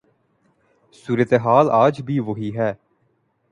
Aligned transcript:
صورت 1.05 1.33
حال 1.33 1.69
آج 1.71 2.01
بھی 2.01 2.19
وہی 2.19 2.55
ہے۔ 2.57 2.73